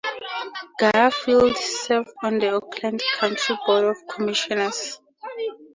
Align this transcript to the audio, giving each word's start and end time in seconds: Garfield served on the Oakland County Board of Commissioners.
Garfield 0.79 1.55
served 1.55 2.09
on 2.23 2.39
the 2.39 2.49
Oakland 2.49 3.03
County 3.19 3.53
Board 3.67 3.83
of 3.85 3.97
Commissioners. 4.09 4.99